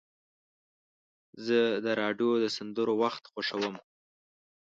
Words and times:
زه 1.45 1.59
د 1.85 1.87
راډیو 2.01 2.31
د 2.43 2.45
سندرو 2.55 2.93
وخت 3.03 3.23
خوښوم. 3.31 3.75